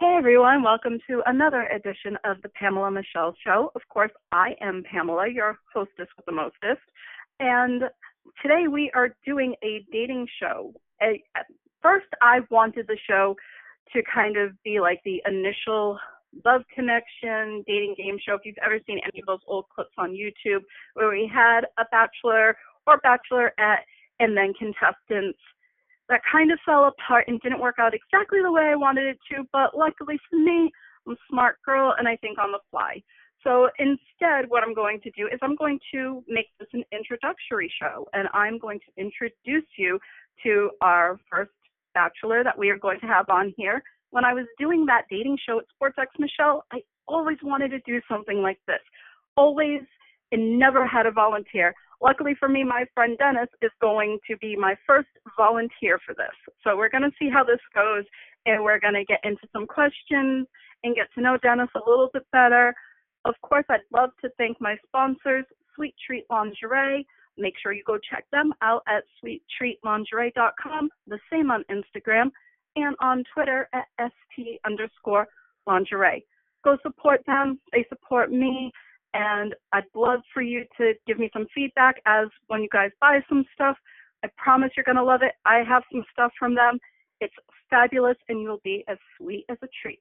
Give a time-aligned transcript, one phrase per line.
[0.00, 3.70] Hey everyone, welcome to another edition of the Pamela Michelle Show.
[3.76, 6.82] Of course, I am Pamela, your hostess with the mostest.
[7.38, 7.84] And
[8.42, 10.74] today we are doing a dating show.
[11.00, 11.46] At
[11.80, 13.36] first, I wanted the show
[13.92, 15.96] to kind of be like the initial
[16.44, 18.34] love connection dating game show.
[18.34, 20.64] If you've ever seen any of those old clips on YouTube
[20.94, 22.56] where we had a bachelor
[22.88, 23.84] or bachelorette
[24.18, 25.38] and then contestants
[26.08, 29.18] that kind of fell apart and didn't work out exactly the way I wanted it
[29.30, 30.70] to, but luckily for me,
[31.06, 33.02] I'm a smart girl and I think on the fly.
[33.42, 37.72] So instead, what I'm going to do is I'm going to make this an introductory
[37.80, 39.98] show and I'm going to introduce you
[40.44, 41.50] to our first
[41.94, 43.82] bachelor that we are going to have on here.
[44.10, 48.00] When I was doing that dating show at SportsX Michelle, I always wanted to do
[48.08, 48.80] something like this.
[49.36, 49.80] Always
[50.32, 51.74] and never had a volunteer.
[52.02, 56.34] Luckily for me, my friend Dennis is going to be my first volunteer for this.
[56.62, 58.04] So we're going to see how this goes,
[58.46, 60.46] and we're going to get into some questions
[60.82, 62.74] and get to know Dennis a little bit better.
[63.24, 67.06] Of course, I'd love to thank my sponsors, Sweet Treat Lingerie.
[67.36, 72.30] Make sure you go check them out at sweettreatlingerie.com, the same on Instagram,
[72.76, 75.26] and on Twitter at st underscore
[75.66, 76.24] lingerie.
[76.64, 77.60] Go support them.
[77.72, 78.72] They support me
[79.14, 83.20] and I'd love for you to give me some feedback as when you guys buy
[83.28, 83.76] some stuff.
[84.24, 85.32] I promise you're going to love it.
[85.44, 86.78] I have some stuff from them.
[87.20, 87.34] It's
[87.70, 90.00] fabulous and you'll be as sweet as a treat.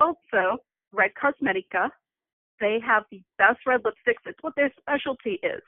[0.00, 0.58] Also,
[0.92, 1.90] Red Cosmetica,
[2.58, 4.24] they have the best red lipsticks.
[4.24, 5.62] It's what their specialty is.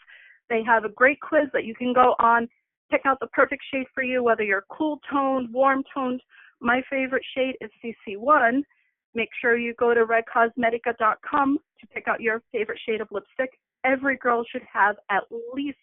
[0.49, 2.49] They have a great quiz that you can go on,
[2.91, 6.23] pick out the perfect shade for you, whether you're cool toned, warm toned.
[6.61, 8.63] My favorite shade is CC1
[9.15, 13.51] Make sure you go to redcosmetica.com to pick out your favorite shade of lipstick.
[13.85, 15.79] Every girl should have at least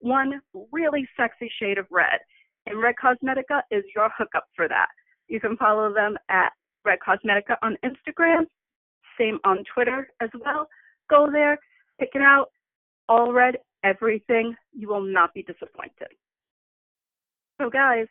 [0.00, 0.40] one
[0.70, 2.18] really sexy shade of red.
[2.66, 4.88] And Red Cosmetica is your hookup for that.
[5.28, 6.52] You can follow them at
[6.84, 8.44] Red Cosmetica on Instagram,
[9.18, 10.68] same on Twitter as well.
[11.10, 11.58] Go there,
[11.98, 12.50] pick it out,
[13.08, 14.54] all red, everything.
[14.72, 16.08] You will not be disappointed.
[17.60, 18.06] So, guys,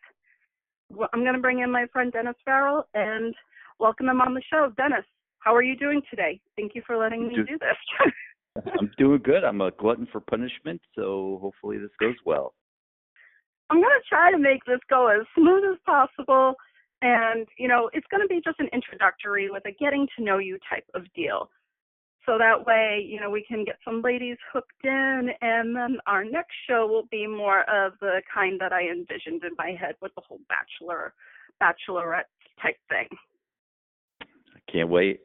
[1.13, 3.33] I'm going to bring in my friend Dennis Farrell and
[3.79, 4.71] welcome him on the show.
[4.77, 5.05] Dennis,
[5.41, 6.39] how are you doing today?
[6.55, 8.13] Thank you for letting me do, do this.
[8.79, 9.43] I'm doing good.
[9.43, 12.53] I'm a glutton for punishment, so hopefully this goes well.
[13.69, 16.55] I'm going to try to make this go as smooth as possible.
[17.01, 20.37] And, you know, it's going to be just an introductory with a getting to know
[20.37, 21.49] you type of deal.
[22.25, 26.23] So that way, you know, we can get some ladies hooked in, and then our
[26.23, 30.13] next show will be more of the kind that I envisioned in my head with
[30.13, 31.15] the whole bachelor,
[31.59, 32.29] bachelorette
[32.61, 33.07] type thing.
[34.71, 35.21] Can't wait.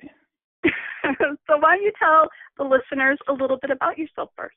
[0.64, 4.54] so why don't you tell the listeners a little bit about yourself first?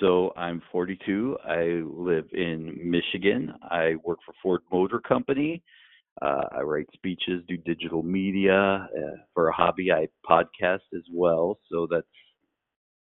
[0.00, 1.36] So I'm 42.
[1.44, 3.52] I live in Michigan.
[3.62, 5.62] I work for Ford Motor Company.
[6.22, 8.88] Uh, I write speeches, do digital media.
[8.96, 11.58] Uh, for a hobby, I podcast as well.
[11.70, 12.06] So that's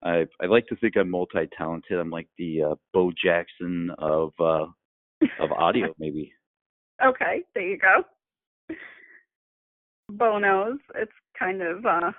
[0.03, 1.99] I I like to think I'm multi-talented.
[1.99, 4.67] I'm like the uh, Bo Jackson of uh,
[5.41, 6.33] of audio, maybe.
[7.05, 8.75] Okay, there you go.
[10.11, 10.79] Bonos.
[10.95, 12.13] It's kind of uh,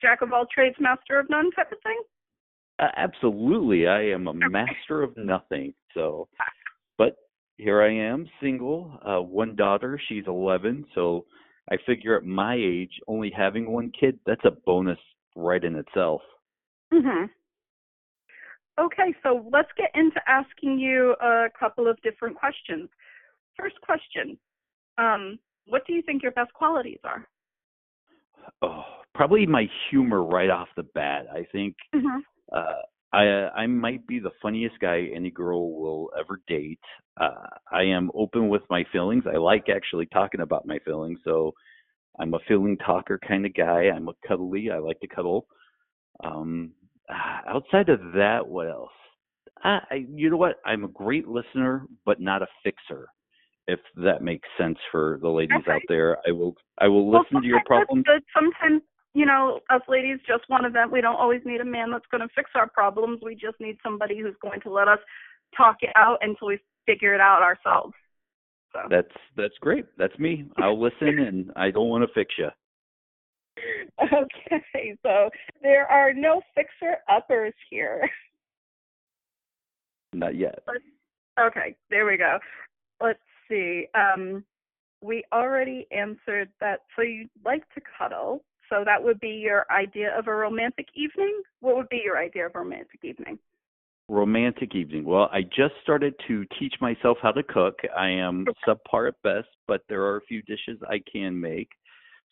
[0.00, 2.00] jack of all trades, master of none type of thing.
[2.78, 5.74] Uh, absolutely, I am a master of nothing.
[5.94, 6.28] So,
[6.98, 7.16] but
[7.56, 10.00] here I am, single, uh, one daughter.
[10.08, 10.86] She's 11.
[10.94, 11.24] So
[11.70, 14.98] I figure at my age, only having one kid, that's a bonus
[15.34, 16.22] right in itself.
[16.92, 17.28] Mhm.
[18.78, 22.88] Okay, so let's get into asking you a couple of different questions.
[23.56, 24.38] First question.
[24.98, 27.26] Um, what do you think your best qualities are?
[28.62, 28.84] Oh,
[29.14, 31.26] probably my humor right off the bat.
[31.32, 32.18] I think mm-hmm.
[32.52, 36.80] uh, I I might be the funniest guy any girl will ever date.
[37.20, 39.24] Uh, I am open with my feelings.
[39.32, 41.18] I like actually talking about my feelings.
[41.24, 41.52] So
[42.18, 43.90] I'm a feeling talker kind of guy.
[43.94, 44.70] I'm a cuddly.
[44.70, 45.46] I like to cuddle.
[46.24, 46.72] Um,
[47.46, 48.90] outside of that, what else?
[49.62, 50.56] I, I, you know what?
[50.64, 53.08] I'm a great listener, but not a fixer
[53.68, 55.72] if that makes sense for the ladies okay.
[55.72, 56.18] out there.
[56.26, 58.04] I will I will listen well, to your problems.
[58.06, 58.24] That's good.
[58.34, 58.82] Sometimes
[59.14, 60.92] you know, us ladies just want to vent.
[60.92, 63.20] We don't always need a man that's going to fix our problems.
[63.22, 64.98] We just need somebody who's going to let us
[65.56, 67.94] talk it out until we figure it out ourselves.
[68.72, 68.80] So.
[68.90, 69.86] That's that's great.
[69.96, 70.44] That's me.
[70.58, 72.48] I'll listen, and I don't want to fix you.
[74.00, 75.28] Okay, so
[75.62, 78.08] there are no fixer uppers here.
[80.12, 80.60] Not yet.
[81.40, 82.38] Okay, there we go.
[83.02, 83.86] Let's see.
[83.94, 84.44] Um,
[85.02, 86.80] we already answered that.
[86.96, 88.44] So you like to cuddle.
[88.68, 91.40] So that would be your idea of a romantic evening.
[91.60, 93.38] What would be your idea of a romantic evening?
[94.08, 95.04] Romantic evening.
[95.04, 97.78] Well, I just started to teach myself how to cook.
[97.96, 101.68] I am subpar at best, but there are a few dishes I can make.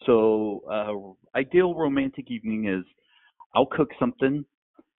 [0.04, 2.84] So, uh, ideal romantic evening is
[3.54, 4.44] I'll cook something.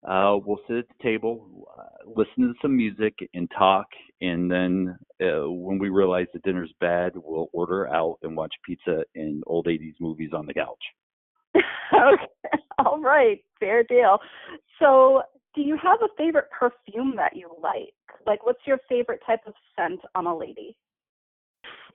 [0.03, 3.87] Uh, we'll sit at the table, uh, listen to some music, and talk.
[4.21, 9.03] And then uh, when we realize the dinner's bad, we'll order out and watch pizza
[9.15, 10.83] and old 80s movies on the couch.
[11.55, 12.61] okay.
[12.79, 13.43] All right.
[13.59, 14.19] Fair deal.
[14.79, 15.23] So,
[15.55, 17.93] do you have a favorite perfume that you like?
[18.27, 20.77] Like, what's your favorite type of scent on a lady?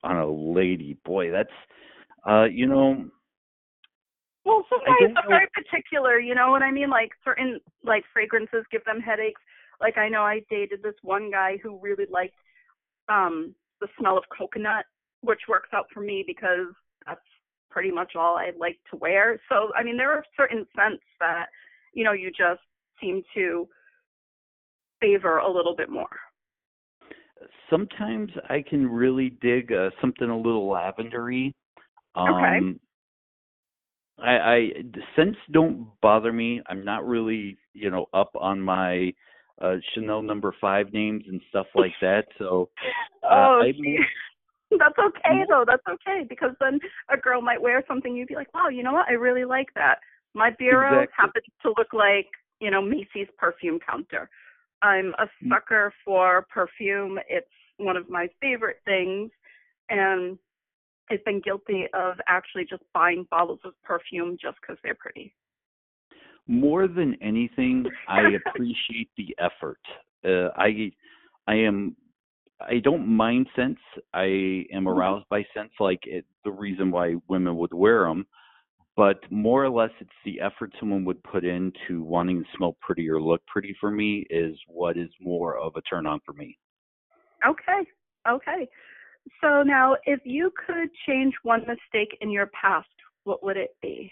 [0.02, 1.52] On a lady, boy, that's,
[2.28, 3.08] uh, you know.
[4.44, 6.18] Well, some guys are very particular.
[6.18, 6.90] You know what I mean?
[6.90, 9.40] Like certain like fragrances give them headaches.
[9.80, 12.34] Like I know I dated this one guy who really liked
[13.08, 14.84] um the smell of coconut,
[15.20, 16.68] which works out for me because
[17.06, 17.20] that's
[17.70, 19.40] pretty much all I like to wear.
[19.48, 21.46] So I mean, there are certain scents that
[21.92, 22.60] you know you just
[23.00, 23.68] seem to
[25.00, 26.18] favor a little bit more.
[27.68, 31.52] Sometimes I can really dig uh, something a little lavendery.
[32.14, 32.78] Um, okay.
[34.18, 34.58] I, I
[34.92, 36.62] the scents don't bother me.
[36.66, 39.12] I'm not really, you know, up on my
[39.60, 42.26] uh Chanel number five names and stuff like that.
[42.38, 42.68] So
[43.24, 43.72] uh, oh, I,
[44.78, 45.64] that's okay though.
[45.66, 46.78] That's okay because then
[47.10, 49.08] a girl might wear something you'd be like, wow, you know what?
[49.08, 49.96] I really like that.
[50.34, 51.14] My bureau exactly.
[51.18, 52.28] happens to look like
[52.62, 54.30] you know, Macy's perfume counter.
[54.82, 55.48] I'm a mm.
[55.50, 57.18] sucker for perfume.
[57.28, 59.32] It's one of my favorite things.
[59.90, 60.38] And
[61.12, 65.34] I've been guilty of actually just buying bottles of perfume just because they're pretty.
[66.46, 69.80] More than anything, I appreciate the effort.
[70.24, 70.90] Uh, I,
[71.46, 71.96] I am,
[72.60, 73.80] I don't mind scents.
[74.12, 74.88] I am mm-hmm.
[74.88, 78.26] aroused by scents, like it, the reason why women would wear them
[78.96, 83.08] but more or less it's the effort someone would put into wanting to smell pretty
[83.08, 86.58] or look pretty for me is what is more of a turn on for me.
[87.46, 87.88] Okay.
[88.28, 88.68] Okay.
[89.40, 92.88] So now if you could change one mistake in your past,
[93.24, 94.10] what would it be?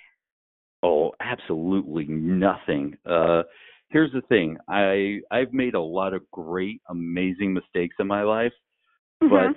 [0.82, 2.96] Oh, absolutely nothing.
[3.06, 3.42] Uh
[3.88, 4.56] here's the thing.
[4.68, 8.52] I I've made a lot of great amazing mistakes in my life,
[9.22, 9.52] mm-hmm.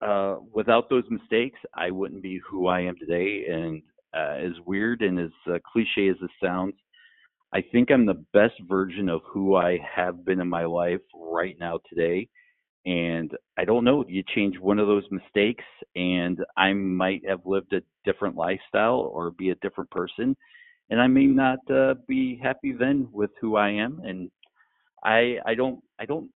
[0.00, 3.82] but uh without those mistakes, I wouldn't be who I am today and
[4.14, 6.74] uh, as weird and as uh, cliche as this sounds,
[7.54, 11.56] I think I'm the best version of who I have been in my life right
[11.58, 12.28] now today.
[12.84, 15.64] And I don't know, you change one of those mistakes,
[15.94, 20.36] and I might have lived a different lifestyle or be a different person.
[20.90, 24.00] And I may not uh, be happy then with who I am.
[24.04, 24.30] And
[25.04, 26.28] I I don't I don't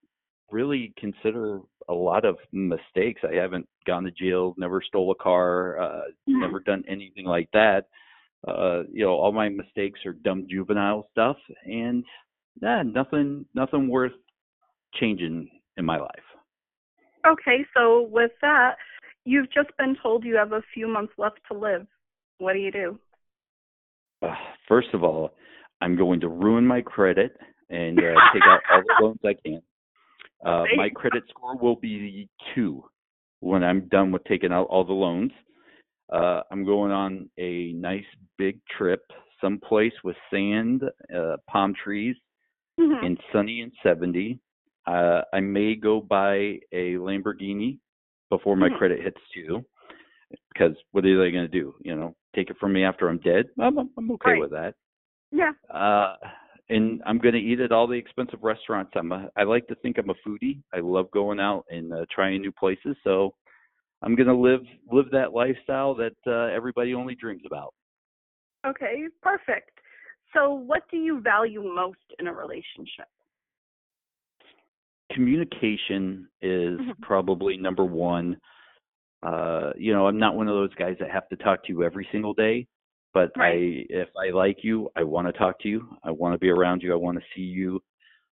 [0.51, 1.59] really consider
[1.89, 3.21] a lot of mistakes.
[3.23, 6.39] I haven't gone to jail, never stole a car, uh, mm-hmm.
[6.39, 7.85] never done anything like that.
[8.47, 12.03] Uh, you know, all my mistakes are dumb juvenile stuff, and
[12.61, 14.13] yeah, nothing, nothing worth
[14.95, 16.09] changing in my life.
[17.27, 18.75] Okay, so with that,
[19.25, 21.85] you've just been told you have a few months left to live.
[22.39, 22.99] What do you do?
[24.21, 24.33] Uh,
[24.67, 25.31] first of all,
[25.81, 27.37] I'm going to ruin my credit
[27.69, 29.61] and uh, take out all the loans I can.
[30.45, 32.83] Uh, my credit score will be two
[33.41, 35.31] when I'm done with taking out all the loans.
[36.11, 38.05] Uh, I'm going on a nice
[38.37, 39.01] big trip
[39.41, 40.83] someplace with sand,
[41.15, 42.15] uh, palm trees,
[42.79, 43.05] mm-hmm.
[43.05, 44.39] and sunny and 70.
[44.87, 47.77] Uh, I may go buy a Lamborghini
[48.29, 48.77] before my mm-hmm.
[48.77, 49.63] credit hits two,
[50.53, 51.75] because what are they going to do?
[51.81, 53.45] You know, take it from me after I'm dead?
[53.59, 54.41] I'm, I'm okay right.
[54.41, 54.75] with that.
[55.31, 55.51] Yeah.
[55.73, 56.15] Uh,
[56.69, 58.91] and I'm going to eat at all the expensive restaurants.
[58.95, 60.61] I'm a, I like to think I'm a foodie.
[60.73, 62.95] I love going out and uh, trying new places.
[63.03, 63.33] So
[64.01, 64.61] I'm going to live
[64.91, 67.73] live that lifestyle that uh, everybody only dreams about.
[68.65, 69.71] Okay, perfect.
[70.33, 73.07] So what do you value most in a relationship?
[75.11, 76.91] Communication is mm-hmm.
[77.01, 78.37] probably number one.
[79.23, 81.83] Uh, you know, I'm not one of those guys that have to talk to you
[81.83, 82.67] every single day.
[83.13, 83.53] But right.
[83.53, 85.87] I, if I like you, I want to talk to you.
[86.03, 86.93] I want to be around you.
[86.93, 87.79] I want to see you.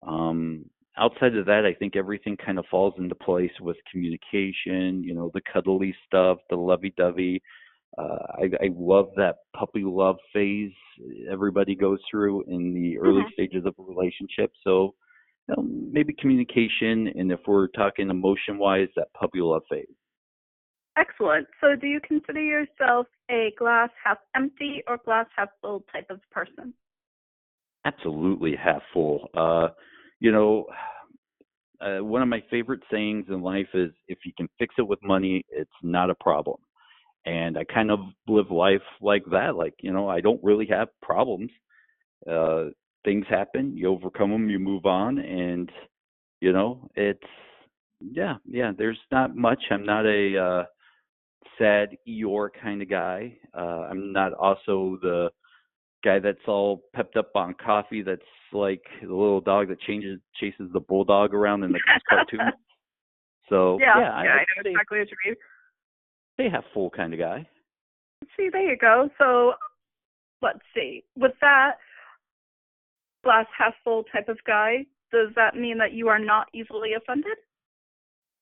[0.05, 0.65] Um,
[0.97, 5.03] outside of that, I think everything kind of falls into place with communication.
[5.03, 7.41] You know, the cuddly stuff, the lovey-dovey.
[7.97, 10.73] Uh, I, I love that puppy love phase
[11.31, 13.33] everybody goes through in the early mm-hmm.
[13.33, 14.51] stages of a relationship.
[14.63, 14.93] So,
[15.47, 19.85] you know, maybe communication, and if we're talking emotion-wise, that puppy love phase.
[20.97, 21.47] Excellent.
[21.61, 26.19] So, do you consider yourself a glass half empty or glass half full type of
[26.31, 26.73] person?
[27.85, 29.29] Absolutely half full.
[29.35, 29.69] Uh,
[30.19, 30.65] you know,
[31.81, 34.99] uh, one of my favorite sayings in life is if you can fix it with
[35.03, 36.57] money, it's not a problem.
[37.25, 39.55] And I kind of live life like that.
[39.55, 41.51] Like, you know, I don't really have problems.
[42.29, 42.69] Uh,
[43.07, 45.71] things happen, you overcome them, you move on, and
[46.41, 47.23] you know it's
[48.01, 48.73] yeah, yeah.
[48.77, 49.59] There's not much.
[49.71, 50.63] I'm not a uh,
[51.57, 53.37] sad Eeyore kind of guy.
[53.57, 55.29] Uh, I'm not also the
[56.03, 58.01] guy that's all pepped up on coffee.
[58.01, 58.21] That's
[58.51, 62.51] like the little dog that changes chases the bulldog around in the cartoon.
[63.47, 65.35] So yeah, yeah, yeah I, I know exactly what you mean.
[66.37, 67.47] They have full kind of guy.
[68.35, 69.09] See, there you go.
[69.17, 69.53] So
[70.41, 71.05] let's see.
[71.15, 71.77] With that
[73.23, 77.37] glass half full type of guy, does that mean that you are not easily offended?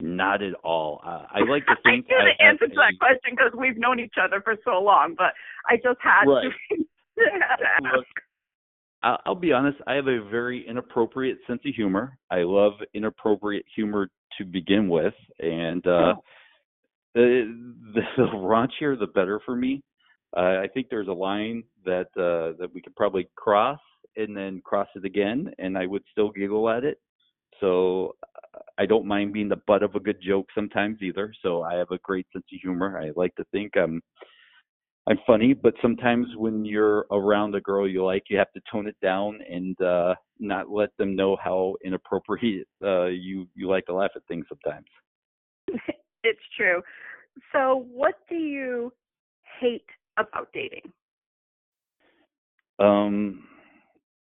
[0.01, 1.01] Not at all.
[1.05, 2.07] Uh, I like to think.
[2.09, 5.15] I knew the answer to that question because we've known each other for so long,
[5.17, 5.33] but
[5.67, 6.49] I just had right.
[6.71, 6.75] to.
[7.95, 8.05] Look,
[9.25, 9.77] I'll be honest.
[9.87, 12.17] I have a very inappropriate sense of humor.
[12.29, 16.23] I love inappropriate humor to begin with, and uh, oh.
[17.13, 17.55] the,
[17.93, 19.83] the the raunchier the better for me.
[20.35, 23.79] Uh, I think there's a line that uh, that we could probably cross
[24.17, 26.99] and then cross it again, and I would still giggle at it.
[27.59, 28.15] So
[28.77, 31.33] I don't mind being the butt of a good joke sometimes either.
[31.41, 32.99] So I have a great sense of humor.
[32.99, 34.01] I like to think I'm
[35.07, 38.87] I'm funny, but sometimes when you're around a girl you like, you have to tone
[38.87, 43.93] it down and uh not let them know how inappropriate uh you you like to
[43.93, 44.87] laugh at things sometimes.
[46.23, 46.81] it's true.
[47.51, 48.91] So what do you
[49.59, 49.85] hate
[50.17, 50.91] about dating?
[52.79, 53.47] Um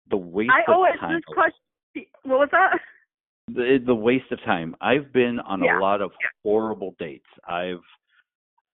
[0.10, 1.16] the waste I of always time.
[1.16, 2.80] this question what was that?
[3.50, 4.76] the the waste of time.
[4.82, 5.80] I've been on Yeah.
[5.80, 6.28] a lot of Yeah.
[6.44, 7.28] horrible dates.
[7.48, 7.82] I've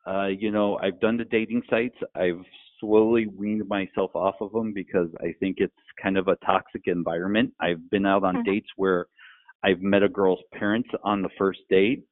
[0.05, 1.95] uh you know, I've done the dating sites.
[2.15, 2.43] I've
[2.79, 7.53] slowly weaned myself off of them because I think it's kind of a toxic environment.
[7.61, 8.45] I've been out on Mhm.
[8.45, 9.05] dates where
[9.63, 12.03] I've met a girl's parents on the first date.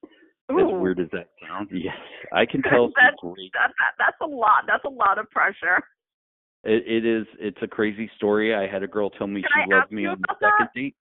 [0.49, 1.97] As weird as that sounds, yes,
[2.33, 3.51] I can tell That's- great.
[3.53, 4.65] That, that that's a lot.
[4.67, 5.81] That's a lot of pressure.
[6.63, 7.25] It, it is.
[7.39, 8.53] It's a crazy story.
[8.53, 10.51] I had a girl tell me Can she I loved me on the that?
[10.59, 10.95] second date.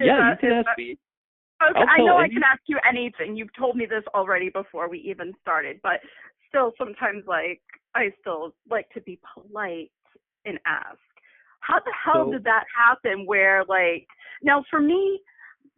[0.00, 0.98] Is yeah, you that- can ask that- me.
[1.70, 3.34] Okay, I know I can ask you anything.
[3.34, 6.00] You've told me this already before we even started, but
[6.50, 7.62] still sometimes like
[7.94, 9.90] I still like to be polite
[10.44, 10.98] and ask.
[11.60, 14.06] How the hell So- did that happen where like
[14.42, 15.22] now for me,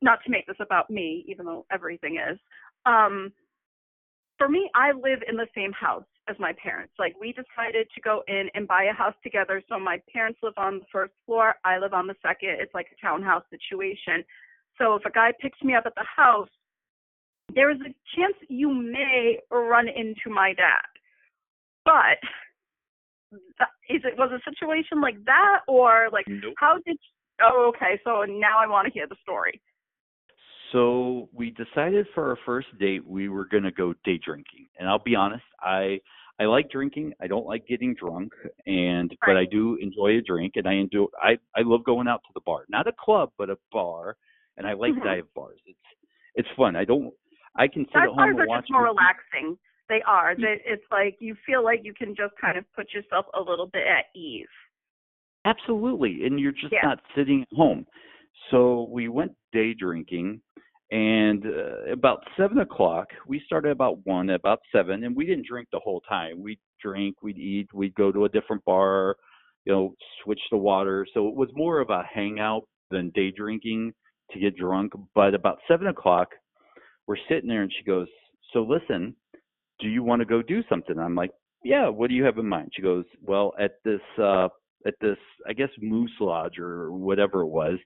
[0.02, 2.38] not to make this about me, even though everything is,
[2.84, 3.32] um
[4.36, 6.92] for me I live in the same house as my parents.
[6.98, 9.62] Like we decided to go in and buy a house together.
[9.68, 12.50] So my parents live on the first floor, I live on the second.
[12.60, 14.24] It's like a townhouse situation.
[14.78, 16.48] So if a guy picks me up at the house,
[17.54, 20.86] there is a chance you may run into my dad.
[21.84, 22.20] But
[23.30, 26.54] th- is it was a situation like that or like Nope.
[26.58, 26.98] how did
[27.42, 29.60] oh okay so now i want to hear the story
[30.72, 34.68] So we decided for our first date we were going to go day drinking.
[34.78, 36.00] And I'll be honest, I
[36.40, 37.14] I like drinking.
[37.20, 38.32] I don't like getting drunk
[38.66, 42.22] and but I do enjoy a drink and I enjoy I I love going out
[42.24, 42.64] to the bar.
[42.68, 44.16] Not a club, but a bar.
[44.56, 45.04] And I like Mhm.
[45.04, 45.60] dive bars.
[45.66, 45.78] It's
[46.34, 46.76] it's fun.
[46.76, 47.12] I don't
[47.56, 48.98] I can sit dive at home bars and are watch just more movies.
[48.98, 49.58] relaxing
[49.88, 53.24] they are they, it's like you feel like you can just kind of put yourself
[53.34, 54.46] a little bit at ease
[55.44, 56.26] Absolutely.
[56.26, 56.82] And you're just Yeah.
[56.82, 57.86] not sitting at home.
[58.50, 60.40] So we went day drinking
[60.90, 65.68] and uh, about seven o'clock, we started about one, about seven, and we didn't drink
[65.70, 66.40] the whole time.
[66.42, 69.16] We'd drink, we'd eat, we'd go to a different bar,
[69.66, 71.06] you know, switch the water.
[71.12, 73.92] So it was more of a hangout than day drinking
[74.32, 74.92] to get drunk.
[75.14, 76.28] But about seven o'clock,
[77.06, 78.08] we're sitting there and she goes,
[78.54, 79.14] So listen,
[79.80, 80.98] do you want to go do something?
[80.98, 81.32] I'm like,
[81.64, 82.70] Yeah, what do you have in mind?
[82.74, 84.48] She goes, Well, at this uh
[84.86, 87.78] at this I guess Moose Lodge or whatever it was,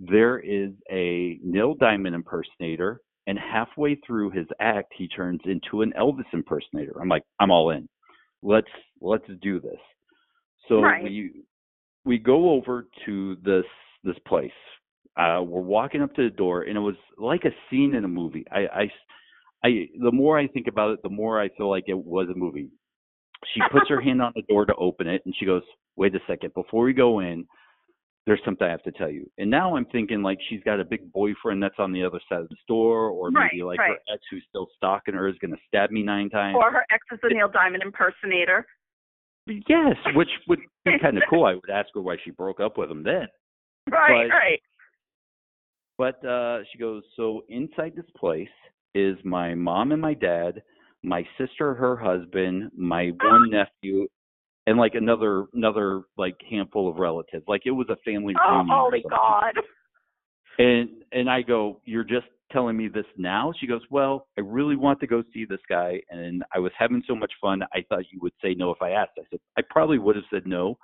[0.00, 5.92] there is a Neil Diamond impersonator and halfway through his act he turns into an
[5.98, 6.94] Elvis impersonator.
[7.00, 7.86] I'm like, I'm all in.
[8.42, 8.70] Let's
[9.02, 9.78] let's do this.
[10.68, 11.02] So Right.
[11.04, 11.42] we
[12.06, 13.66] we go over to this
[14.02, 14.50] this place.
[15.18, 18.08] Uh we're walking up to the door and it was like a scene in a
[18.08, 18.46] movie.
[18.50, 18.90] I I
[19.62, 22.38] I the more I think about it, the more I feel like it was a
[22.38, 22.70] movie.
[23.52, 25.62] She puts her hand on the door to open it and she goes,
[25.96, 27.44] Wait a second, before we go in,
[28.26, 29.28] there's something I have to tell you.
[29.38, 32.40] And now I'm thinking like she's got a big boyfriend that's on the other side
[32.40, 33.90] of the store, or maybe like right.
[33.90, 36.56] her ex who's still stalking her is gonna stab me nine times.
[36.58, 38.66] or her ex is a neil diamond impersonator
[39.68, 41.44] yes, which would be kind of cool.
[41.44, 43.26] I would ask her why she broke up with him then.
[43.90, 48.48] right But- right But uh she goes, so inside this place
[48.94, 50.62] is my mom and my dad,
[51.02, 54.06] my sister, her husband, my one nephew,
[54.66, 57.44] and like another another like handful of relatives.
[57.48, 58.68] Like it was a family oh reunion.
[58.70, 59.10] holy something.
[59.10, 59.54] god
[60.58, 63.52] And and I go, You're just telling me this now?
[63.58, 67.02] She goes, Well, I really want to go see this guy and I was having
[67.06, 69.12] so much fun I thought you would say no if I asked.
[69.18, 70.76] I said, I probably would have said no.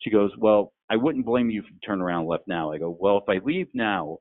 [0.00, 2.70] She goes, Well, I wouldn't blame you if you turn around and left now.
[2.70, 4.18] I go, well, if I leave now,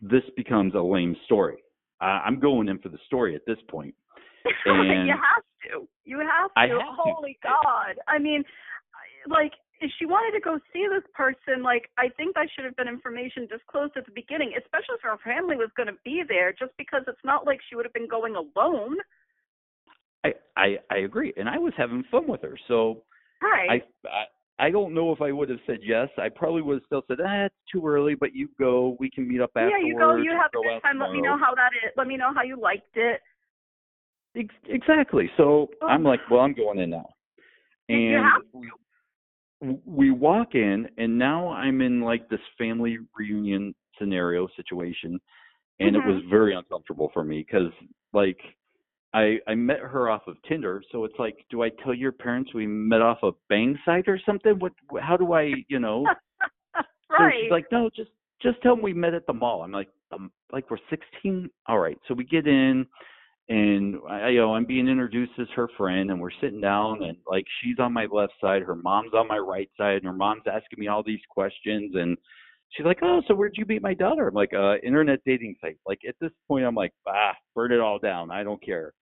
[0.00, 1.56] this becomes a lame story.
[2.00, 3.92] Uh, I'm going in for the story at this point.
[4.66, 5.88] And you have to.
[6.04, 6.60] You have to.
[6.60, 7.48] I have Holy to.
[7.48, 7.98] God.
[8.08, 8.44] I mean,
[9.28, 12.76] like, if she wanted to go see this person, like, I think that should have
[12.76, 16.52] been information disclosed at the beginning, especially if her family was going to be there,
[16.52, 18.96] just because it's not like she would have been going alone.
[20.24, 22.56] I, I I agree, and I was having fun with her.
[22.68, 23.02] So
[23.42, 23.82] right.
[24.06, 24.24] I, I
[24.58, 26.08] I don't know if I would have said yes.
[26.16, 28.96] I probably would have still said, ah, it's too early, but you go.
[29.00, 29.74] We can meet up afterwards.
[29.80, 30.14] Yeah, you go.
[30.14, 31.00] You have a good time.
[31.00, 31.90] Let me know how that is.
[31.96, 33.20] Let me know how you liked it.
[34.34, 35.30] Exactly.
[35.36, 35.86] So oh.
[35.86, 37.08] I'm like, well, I'm going in now.
[37.88, 45.20] And we, we walk in, and now I'm in like this family reunion scenario situation,
[45.80, 46.08] and mm-hmm.
[46.08, 47.70] it was very uncomfortable for me because
[48.12, 48.38] like
[49.14, 52.54] I I met her off of Tinder, so it's like, do I tell your parents
[52.54, 54.58] we met off a bang site or something?
[54.58, 54.72] What?
[55.00, 56.04] How do I, you know?
[56.04, 56.14] right.
[57.18, 58.08] So she's like, no, just
[58.40, 59.62] just tell them we met at the mall.
[59.62, 61.50] I'm like, um, like we're 16.
[61.66, 62.86] All right, so we get in,
[63.48, 67.16] and I, you know, I'm being introduced as her friend, and we're sitting down, and
[67.26, 70.44] like she's on my left side, her mom's on my right side, and her mom's
[70.46, 72.16] asking me all these questions, and
[72.70, 75.78] she's like, "Oh, so where'd you meet my daughter?" I'm like, "Uh, internet dating site."
[75.86, 78.30] Like at this point, I'm like, "Ah, burn it all down.
[78.30, 78.92] I don't care."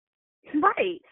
[0.54, 1.02] Right.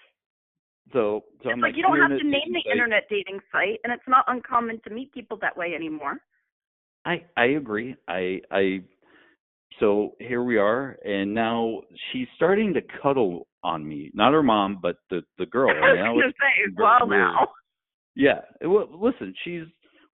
[0.92, 2.72] So, so it's I'm like, like you don't have to name the site.
[2.72, 6.18] internet dating site, and it's not uncommon to meet people that way anymore.
[7.04, 7.94] I I agree.
[8.08, 8.80] I I
[9.80, 11.82] so here we are, and now
[12.12, 14.10] she's starting to cuddle on me.
[14.14, 15.70] Not her mom, but the the girl.
[15.70, 17.48] I was to say, well, now.
[18.14, 18.40] Yeah.
[18.62, 19.64] Well, listen, she's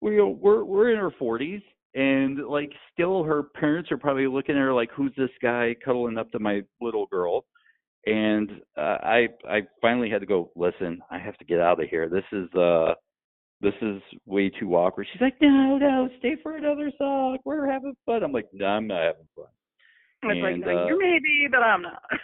[0.01, 1.63] we're we're we're in her forties,
[1.95, 6.19] and like still her parents are probably looking at her like, who's this guy cuddling
[6.19, 7.45] up to my little girl?
[8.07, 10.51] and uh, I I finally had to go.
[10.57, 12.09] Listen, I have to get out of here.
[12.09, 12.95] This is uh
[13.65, 15.09] this is way too awkward.
[15.13, 17.39] She's like, no, no, stay for another song.
[17.45, 18.23] We're having fun.
[18.23, 19.47] I'm like, no, I'm not having fun.
[20.23, 22.03] It's and, like, uh, you may be, but I'm not.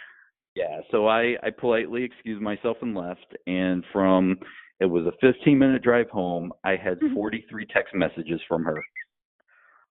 [0.53, 3.37] Yeah, so I I politely excused myself and left.
[3.47, 4.37] And from
[4.81, 6.51] it was a 15 minute drive home.
[6.65, 7.13] I had Mm-hmm.
[7.13, 8.83] 43 text messages from her.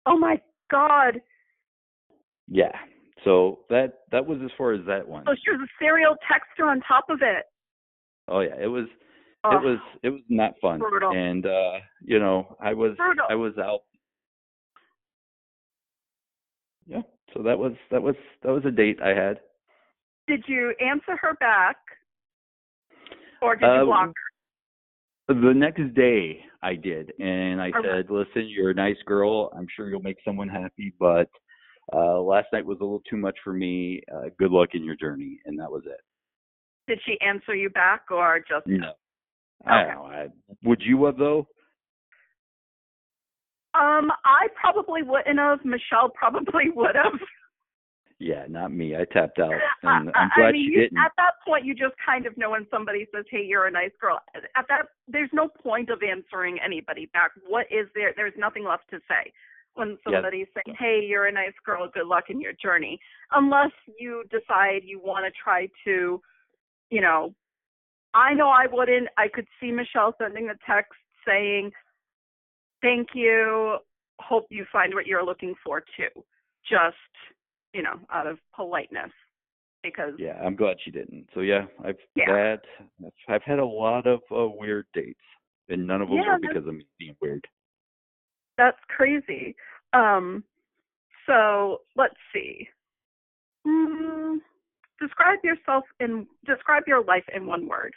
[0.05, 1.19] Oh my God.
[2.47, 2.71] Yeah.
[3.23, 5.25] So that that was as far as that went.
[5.25, 7.45] So she was a serial texter on top of it.
[8.27, 8.85] Oh yeah, it was
[9.45, 10.79] Oh, it was it was not fun.
[10.79, 11.11] Brutal.
[11.11, 13.25] And uh, you know, I was Brutal.
[13.29, 13.81] I was out.
[16.85, 17.01] Yeah.
[17.33, 19.39] So that was that was that was a date I had.
[20.27, 21.75] Did you answer her back,
[23.41, 25.33] or did Uh, you block her?
[25.33, 27.81] The next day I did, and I Okay.
[27.81, 29.51] said, "Listen, you're a nice girl.
[29.57, 31.29] I'm sure you'll make someone happy, but
[31.91, 34.01] uh last night was a little too much for me.
[34.13, 35.99] Uh, good luck in your journey." And that was it.
[36.87, 38.93] Did she answer you back, or just No.
[39.65, 40.03] I don't know.
[40.05, 40.27] I,
[40.63, 41.47] would you have though?
[43.75, 45.65] Um, I probably wouldn't have.
[45.65, 47.19] Michelle probably would have.
[48.19, 48.95] Yeah, not me.
[48.95, 49.51] I tapped out,
[49.83, 50.97] I, and I'm I glad mean, she you, didn't.
[50.99, 53.91] at that point, you just kind of know when somebody says, "Hey, you're a nice
[53.99, 54.19] girl."
[54.55, 57.31] At that, there's no point of answering anybody back.
[57.47, 58.13] What is there?
[58.15, 59.33] There's nothing left to say
[59.73, 60.13] when Yeah.
[60.13, 61.89] somebody's saying, "Hey, you're a nice girl.
[61.89, 62.99] Good luck in your journey."
[63.31, 66.21] Unless you decide you want to try to,
[66.91, 67.33] you know,
[68.13, 69.07] I know I wouldn't.
[69.17, 70.93] I could see Michelle sending a text
[71.27, 71.71] saying,
[72.81, 73.77] "Thank you.
[74.19, 76.23] Hope you find what you're looking for too."
[76.69, 76.95] Just
[77.73, 79.11] you know, out of politeness,
[79.81, 81.27] because Yeah, I'm glad she didn't.
[81.33, 82.57] So yeah, I've Yeah.
[83.03, 85.19] I've, I've had a lot of uh, weird dates,
[85.69, 87.47] and none of them Yeah, were because of me being weird.
[88.57, 89.55] that's crazy.
[89.93, 90.43] Um,
[91.25, 92.67] so let's see.
[93.65, 94.37] Mm,
[94.99, 97.93] describe yourself in describe your life in one word.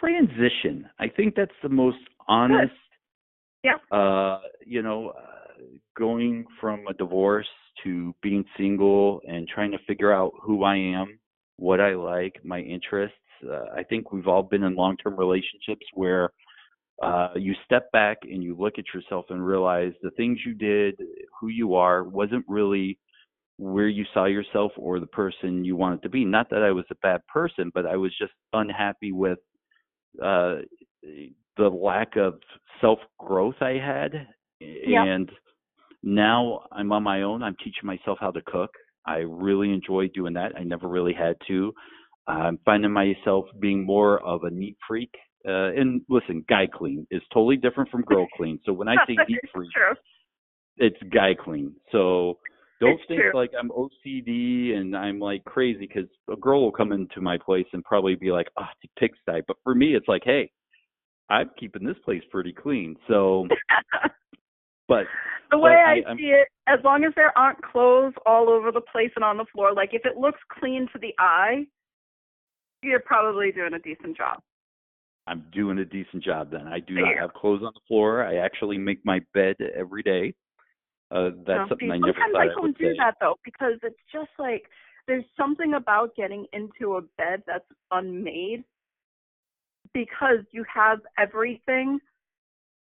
[0.00, 0.88] Transition.
[0.98, 2.72] I think that's the most honest.
[3.62, 3.96] Yeah.
[3.96, 5.62] Uh, you know, uh,
[5.96, 7.46] going from a divorce
[7.84, 11.18] to being single and trying to figure out who I am,
[11.56, 13.16] what I like, my interests.
[13.48, 16.30] Uh, I think we've all been in long-term relationships where
[17.02, 21.00] uh, you step back and you look at yourself and realize the things you did,
[21.40, 22.98] who you are, wasn't really
[23.58, 26.24] where you saw yourself or the person you wanted to be.
[26.24, 29.38] Not that I was a bad person, but I was just unhappy with
[30.22, 30.56] uh,
[31.02, 32.34] the lack of
[32.80, 34.28] self growth I had.
[34.60, 35.04] Yeah.
[35.04, 35.30] And
[36.02, 37.42] now I'm on my own.
[37.42, 38.70] I'm teaching myself how to cook.
[39.06, 40.52] I really enjoy doing that.
[40.56, 41.72] I never really had to.
[42.28, 45.10] I'm finding myself being more of a neat freak.
[45.46, 48.60] Uh, and listen, guy clean is totally different from girl clean.
[48.64, 49.94] So when I say neat freak, true.
[50.76, 51.74] it's guy clean.
[51.90, 52.38] So
[52.80, 53.32] don't It's think true.
[53.34, 57.66] like I'm OCD and I'm like crazy because a girl will come into my place
[57.72, 60.50] and probably be like, "Oh, it's a pigsty." But for me, it's like, hey,
[61.30, 62.96] I'm keeping this place pretty clean.
[63.08, 63.46] So,
[64.88, 65.04] but
[65.50, 68.80] the way I, I see it, as long as there aren't clothes all over the
[68.92, 71.66] place and on the floor, like if it looks clean to the eye,
[72.82, 74.40] you're probably doing a decent job.
[75.26, 76.66] I'm doing a decent job then.
[76.66, 77.04] I do There.
[77.04, 78.24] not have clothes on the floor.
[78.24, 80.32] I actually make my bed every day.
[81.10, 82.96] Uh, that's No, something I never sometimes thought I I don't do say.
[82.98, 84.64] that though because it's just like
[85.06, 88.62] there's something about getting into a bed that's unmade
[89.94, 91.98] because you have everything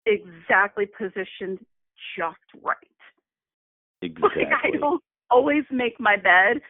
[0.06, 1.60] exactly positioned
[2.16, 2.78] just right.
[4.04, 4.44] Exactly.
[4.44, 6.62] Like I don't always make my bed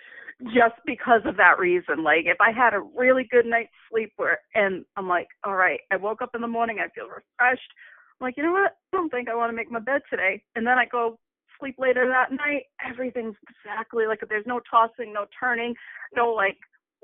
[0.54, 2.04] just because of that reason.
[2.04, 5.80] Like if I had a really good night's sleep where and I'm like, all right,
[5.92, 7.72] I woke up in the morning, I feel refreshed.
[8.20, 8.78] I'm like, you know what?
[8.94, 10.42] I don't think I want to make my bed today.
[10.56, 11.20] And then I go
[11.62, 15.74] sleep later that night, everything's exactly like there's no tossing, no turning,
[16.16, 16.58] no like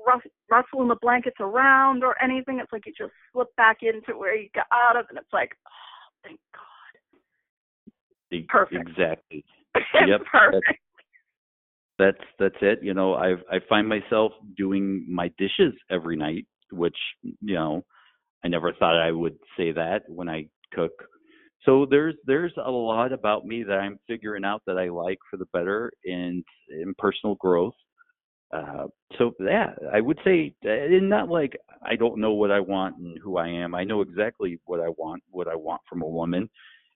[0.06, 2.58] rus- rustling the blankets around or anything.
[2.60, 5.52] It's like you just slip back into where you got out of and it's like,
[5.66, 5.70] oh,
[6.24, 6.62] thank God.
[8.48, 8.88] Perfect.
[8.88, 9.44] Exactly.
[10.08, 10.80] Yep, perfect.
[11.98, 12.80] That's that's it.
[12.82, 17.84] You know, I I find myself doing my dishes every night, which you know,
[18.44, 20.92] I never thought I would say that when I cook.
[21.64, 25.36] So there's there's a lot about me that I'm figuring out that I like for
[25.36, 27.74] the better and in personal growth.
[28.52, 28.86] Uh,
[29.18, 33.18] so yeah, I would say, and not like I don't know what I want and
[33.18, 33.74] who I am.
[33.74, 36.48] I know exactly what I want, what I want from a woman,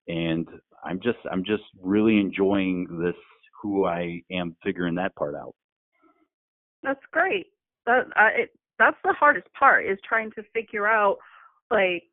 [0.09, 0.49] and
[0.85, 3.17] I'm just I'm just really enjoying this
[3.63, 5.55] who I am figuring that part out.
[6.83, 7.47] That's great.
[7.87, 11.19] That I, it, that's the hardest part is trying to figure out
[11.71, 12.05] like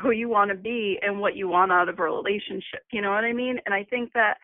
[0.00, 2.82] who you want to be and what you want out of a relationship.
[2.92, 3.58] You know what I mean?
[3.66, 4.38] And I think that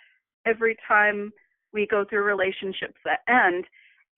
[0.46, 1.32] every time
[1.72, 3.64] we go through relationships that end,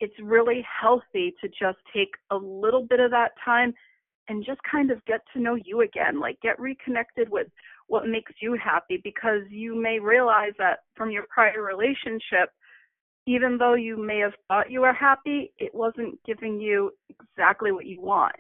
[0.01, 3.73] it's really healthy to just take a little bit of that time
[4.29, 7.47] and just kind of get to know you again, like get reconnected with
[7.89, 12.51] what makes you happy because you may realize that from your prior relationship
[13.27, 17.87] even though you may have thought you were happy, it wasn't giving you exactly what
[17.87, 18.35] you want.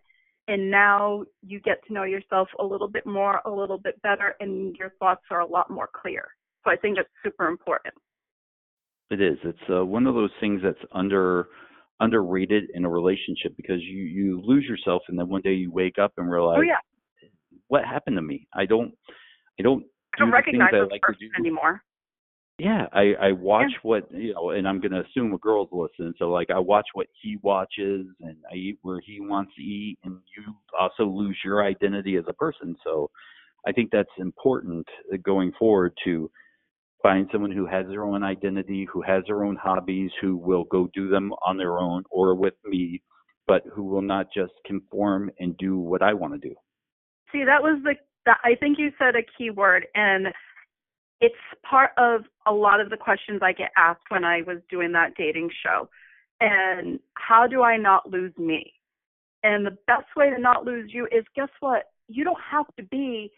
[0.46, 4.34] And now you get to know yourself a little bit more, a little bit better,
[4.40, 6.28] and your thoughts are a lot more clear.
[6.64, 7.94] So I think it's super important.
[9.10, 9.38] It is.
[9.44, 11.48] It's uh, one of those things that's under
[12.00, 15.96] underrated in a relationship because you you lose yourself and then one day you wake
[15.96, 16.78] up and realize oh yeah,
[17.68, 18.48] what happened to me.
[18.52, 18.92] I don't
[19.58, 21.40] I don't I don't do recognize this like person do.
[21.40, 21.82] anymore.
[22.58, 26.14] Yeah, I I watch what you know, and I'm gonna assume a girl's listen.
[26.18, 29.98] So like I watch what he watches, and I eat where he wants to eat,
[30.04, 32.76] and you also lose your identity as a person.
[32.84, 33.10] So
[33.66, 36.30] I think that's important uh, going forward to
[37.02, 40.88] find someone who has their own identity, who has their own hobbies, who will go
[40.94, 43.02] do them on their own or with me,
[43.48, 46.54] but who will not just conform and do what I want to do.
[47.32, 47.94] See, that was the
[48.26, 50.28] that I think you said a key word, and
[51.20, 51.34] it's
[51.68, 55.14] part of a lot of the questions I get asked when I was doing that
[55.16, 55.88] dating show.
[56.40, 58.72] And how do I not lose me?
[59.42, 61.84] And the best way to not lose you is guess what?
[62.08, 63.30] You don't have to be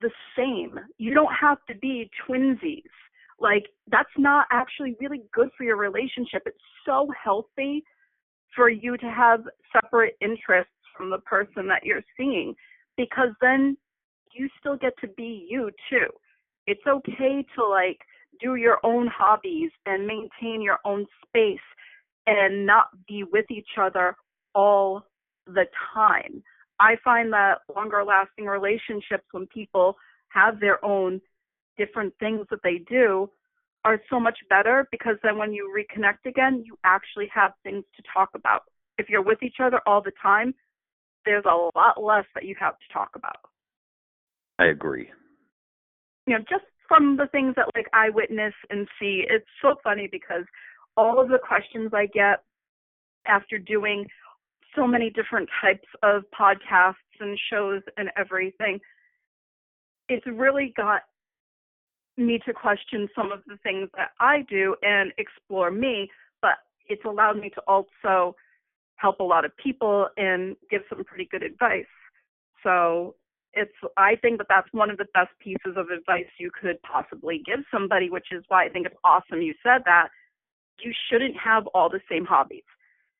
[0.00, 0.78] the same.
[0.98, 2.82] You don't have to be twinsies.
[3.38, 6.42] Like, that's not actually really good for your relationship.
[6.46, 7.82] It's so healthy
[8.54, 12.54] for you to have separate interests from the person that you're seeing
[12.96, 13.76] because then
[14.32, 16.06] you still get to be you too.
[16.66, 17.98] It's okay to like
[18.40, 21.58] do your own hobbies and maintain your own space
[22.26, 24.16] and not be with each other
[24.54, 25.04] all
[25.46, 26.42] the time.
[26.78, 29.96] I find that longer lasting relationships when people
[30.30, 31.20] have their own
[31.76, 33.30] different things that they do
[33.84, 38.02] are so much better because then when you reconnect again, you actually have things to
[38.12, 38.62] talk about.
[38.98, 40.54] If you're with each other all the time,
[41.24, 43.36] there's a lot less that you have to talk about.
[44.58, 45.10] I agree.
[46.26, 50.08] You know, just from the things that like I witness and see, it's so funny
[50.10, 50.44] because
[50.96, 52.42] all of the questions I get
[53.26, 54.06] after doing
[54.74, 58.80] so many different types of podcasts and shows and everything,
[60.08, 61.02] it's really got
[62.16, 66.10] me to question some of the things that I do and explore me,
[66.42, 68.36] but it's allowed me to also
[68.96, 71.86] help a lot of people and give some pretty good advice.
[72.62, 73.14] So
[73.54, 77.42] it's I think that that's one of the best pieces of advice you could possibly
[77.44, 80.08] give somebody, which is why I think it's awesome you said that.
[80.82, 82.64] You shouldn't have all the same hobbies.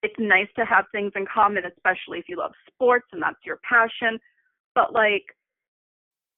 [0.03, 3.61] It's nice to have things in common, especially if you love sports and that's your
[3.69, 4.19] passion.
[4.75, 5.25] But like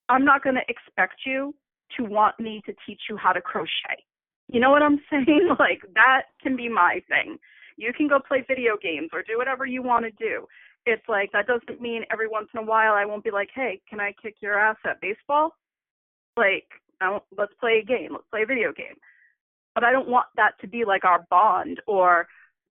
[0.09, 1.55] I'm not going to expect you
[1.97, 4.03] to want me to teach you how to crochet.
[4.49, 5.49] You know what I'm saying?
[5.59, 7.39] Like that can be my thing.
[7.77, 10.47] You can go play video games or do whatever you want to do.
[10.87, 13.81] It's like that doesn't mean every once in a while I won't be like, hey,
[13.89, 15.55] can I kick your ass at baseball?
[16.37, 16.67] Like,
[17.01, 18.97] I let's play a game, let's play a video game.
[19.75, 22.27] But I don't want that to be like our bond or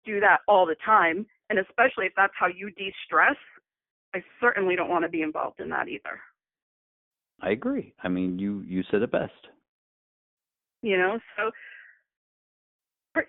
[0.05, 1.27] do that all the time.
[1.49, 3.37] And especially if that's how you de-stress,
[4.14, 6.20] I certainly don't want to be involved in that either.
[7.42, 7.94] I agree.
[8.03, 9.33] I mean, you you said it best.
[10.83, 11.51] You know, so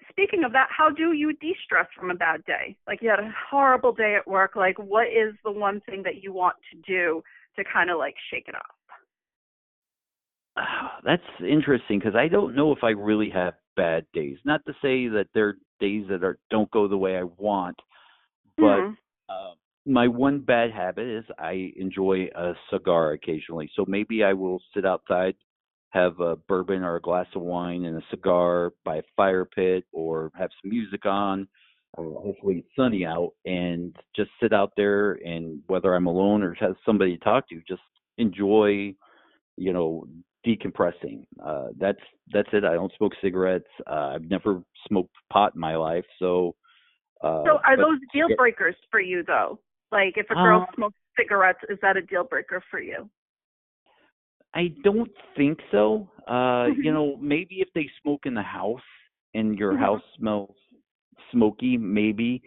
[0.10, 2.76] speaking of that, how do you de-stress from a bad day?
[2.88, 4.56] Like you had a horrible day at work.
[4.56, 7.22] Like, what is the one thing that you want to do
[7.56, 8.62] to kind of like shake it off?
[11.06, 14.38] that's interesting because I don't know if I really have bad days.
[14.46, 17.78] Not to say that there are days that are don't go the way I want,
[18.58, 18.94] but mm-hmm.
[19.30, 19.54] uh,
[19.86, 23.70] my one bad habit is I enjoy a cigar occasionally.
[23.76, 25.36] So maybe I will sit outside,
[25.91, 29.86] have a bourbon or a glass of wine and a cigar by a fire pit,
[29.91, 31.47] or have some music on.
[31.95, 36.54] Or hopefully it's sunny out, and just sit out there and whether I'm alone or
[36.54, 37.82] have somebody to talk to, just
[38.17, 38.95] enjoy,
[39.58, 40.08] you know,
[40.47, 41.25] decompressing.
[41.43, 41.99] Uh, that's
[42.34, 42.63] that's it.
[42.63, 43.67] I don't smoke cigarettes.
[43.86, 46.56] Uh, I've never smoked pot in my life, so.
[47.21, 49.60] Uh, so are those deal breakers for you though?
[49.91, 53.10] Like if a girl uh, smokes cigarettes, is that a deal breaker for you?
[54.53, 56.09] I don't think so.
[56.27, 56.93] Uh, you mm-hmm.
[56.93, 58.79] know, maybe if they smoke in the house
[59.33, 59.83] and your mm-hmm.
[59.83, 60.55] house smells
[61.31, 62.41] smoky, maybe.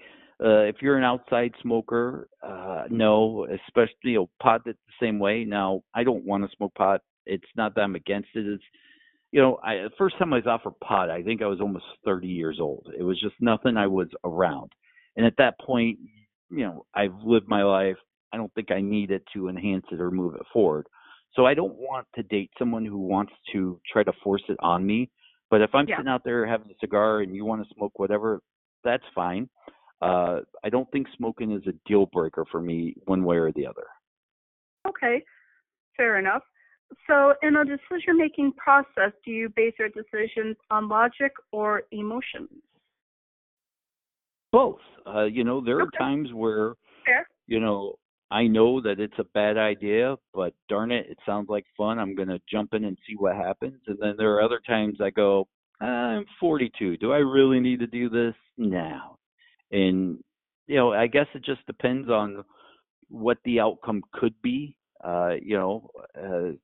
[0.45, 5.19] Uh, if you're an outside smoker, uh, no, especially you know, pot that's the same
[5.19, 5.45] way.
[5.45, 8.47] Now, I don't want to smoke pot it's not that I'm against it.
[8.47, 8.63] It's
[9.33, 11.85] you know, I the first time I was offered pot, I think I was almost
[12.05, 12.89] 30 years old.
[12.97, 14.73] It was just nothing I was around.
[15.17, 15.99] And at that point,
[16.51, 17.97] you know, I've lived my life.
[18.33, 20.87] I don't think I need it to enhance it or move it forward.
[21.35, 24.87] So I don't want to date someone who wants to try to force it on
[24.87, 25.11] me.
[25.51, 25.97] But if I'm yeah.
[25.97, 28.41] sitting out there having a cigar and you want to smoke whatever,
[28.83, 29.49] that's fine.
[30.01, 33.67] Uh, I don't think smoking is a deal breaker for me one way or the
[33.67, 33.87] other.
[34.87, 35.23] Okay,
[35.97, 36.43] fair enough.
[37.07, 42.51] So, in a decision making process, do you base your decisions on logic or emotions?
[44.53, 44.81] Both.
[45.07, 45.97] Uh, you know, there okay.
[45.97, 47.27] are times where, Fair.
[47.47, 47.97] you know,
[48.35, 52.01] I know that it's a bad idea, but darn it, it sounds like fun.
[52.01, 53.81] I'm going to jump in and see what happens.
[53.87, 55.47] And then there are other times I go,
[55.81, 56.97] I'm 42.
[56.97, 59.19] Do I really need to do this now?
[59.71, 60.19] And,
[60.67, 62.43] you know, I guess it just depends on
[63.09, 64.75] what the outcome could be.
[65.05, 65.89] Uh, you know,
[66.21, 66.57] uh,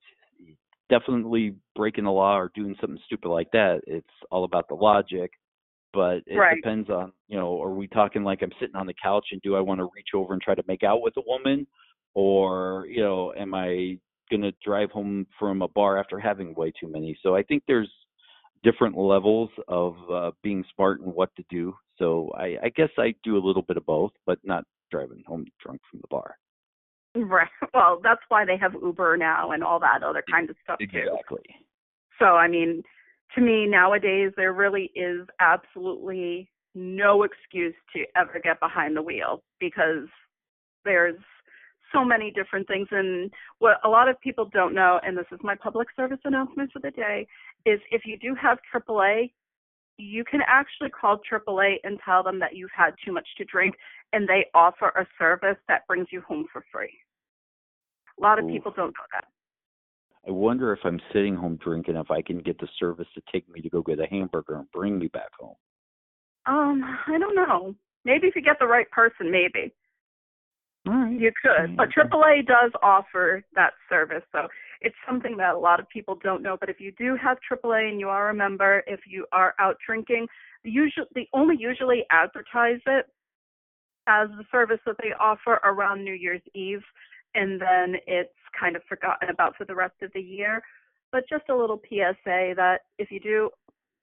[0.89, 3.83] definitely breaking the law or doing something stupid like that.
[3.87, 5.31] It's all about the logic,
[5.93, 6.57] but it right.
[6.57, 9.57] depends on, you know, are we talking like I'm sitting on the couch and do
[9.57, 11.67] I want to reach over and try to make out with a woman
[12.15, 13.99] or, you know, am I
[14.31, 17.19] going to drive home from a bar after having way too many?
[17.23, 17.91] So I think there's
[18.63, 21.75] different levels of uh, being smart and what to do.
[21.99, 25.47] So I, I guess I do a little bit of both, but not driving home
[25.63, 26.37] drunk from the bar.
[27.15, 27.49] Right.
[27.73, 30.87] Well, that's why they have Uber now and all that other kind of stuff too.
[30.93, 31.43] Exactly.
[32.19, 32.83] So, I mean,
[33.35, 39.43] to me nowadays there really is absolutely no excuse to ever get behind the wheel
[39.59, 40.07] because
[40.85, 41.19] there's
[41.93, 45.39] so many different things and what a lot of people don't know and this is
[45.43, 47.27] my public service announcement for the day
[47.67, 49.31] is if you do have AAA
[50.01, 53.75] you can actually call AAA and tell them that you've had too much to drink
[54.13, 56.93] and they offer a service that brings you home for free.
[58.19, 58.53] A lot of Ooh.
[58.53, 59.25] people don't know that.
[60.27, 63.49] I wonder if I'm sitting home drinking if I can get the service to take
[63.49, 65.57] me to go get a hamburger and bring me back home.
[66.47, 67.75] Um, I don't know.
[68.05, 69.73] Maybe if you get the right person, maybe.
[70.87, 71.21] Right.
[71.21, 74.49] You could, but AAA does offer that service, so
[74.81, 76.57] it's something that a lot of people don't know.
[76.59, 79.77] But if you do have AAA and you are a member, if you are out
[79.87, 80.27] drinking,
[80.65, 83.07] usually they only usually advertise it
[84.07, 86.83] as the service that they offer around New Year's Eve,
[87.35, 90.63] and then it's kind of forgotten about for the rest of the year.
[91.13, 93.51] But just a little PSA that if you do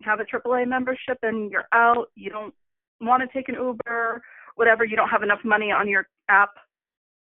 [0.03, 2.53] have a AAA membership and you're out, you don't
[3.01, 4.21] want to take an Uber,
[4.55, 6.51] whatever, you don't have enough money on your app,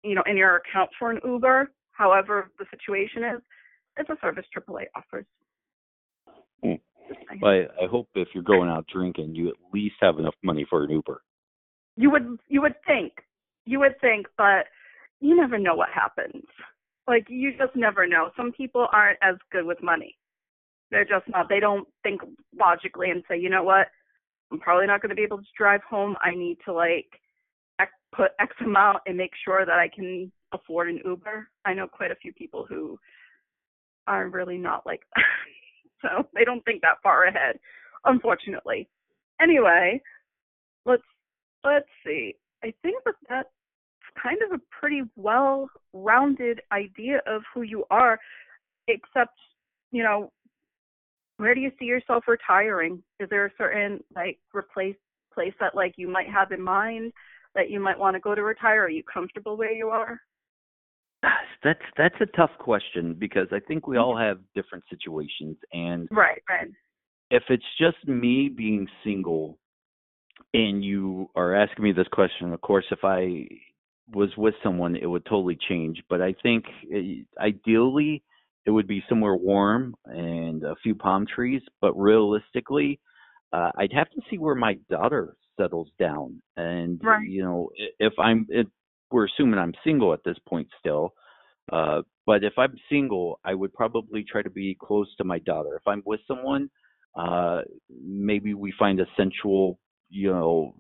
[0.03, 3.43] you know, in your account for an Uber, however the situation is,
[3.97, 5.27] it's a service AAA offers.
[6.65, 6.81] Mm.
[7.41, 10.85] Well, I hope if you're going out drinking, you at least have enough money for
[10.85, 11.23] an Uber.
[11.97, 13.13] You would you would think.
[13.67, 14.67] You would think, but
[15.25, 16.45] you never know what happens.
[17.09, 18.31] Like you just never know.
[18.37, 20.19] Some people aren't as good with money.
[20.91, 21.49] They're just not.
[21.49, 22.21] They don't think
[22.59, 23.87] logically and say, you know what?
[24.53, 26.15] I'm probably not going to be able to drive home.
[26.21, 27.07] I need to like
[28.15, 31.49] put X amount and make sure that I can afford an Uber.
[31.65, 32.99] I know quite a few people who
[34.07, 35.25] are really not like that.
[36.03, 37.59] so they don't think that far ahead,
[38.05, 38.89] unfortunately.
[39.41, 40.01] Anyway,
[40.85, 41.03] let's
[41.65, 42.35] let's see.
[42.63, 43.49] I think that that's
[44.21, 48.19] kind of a pretty well rounded idea of who you are,
[48.89, 49.39] except,
[49.93, 50.31] you know,
[51.37, 53.03] where do you see yourself retiring?
[53.21, 54.97] Is there a certain like replace
[55.33, 57.13] place that like you might have in mind
[57.55, 58.85] that you might want to go to retire?
[58.85, 60.21] Are you comfortable where you are?
[61.63, 64.05] That's that's a tough question because I think we mm-hmm.
[64.05, 66.69] all have different situations and Right, right.
[67.31, 69.59] If it's just me being single
[70.53, 73.47] and you are asking me this question, of course if I
[74.13, 78.23] was with someone it would totally change, but I think it, eh, ideally
[78.67, 83.01] it would be somewhere warm and a few palm trees, but realistically
[83.53, 86.43] uh, I'd have to see where my daughter settles down.
[86.57, 87.29] And right.
[87.29, 88.67] you know, if I'm, if
[89.11, 91.15] we're assuming I'm single at this point still.
[91.73, 95.77] Uh, but if I'm single, I would probably try to be close to my daughter.
[95.77, 96.69] If I'm with someone,
[97.17, 99.79] uh, maybe we find a sensual,
[100.11, 100.75] you know,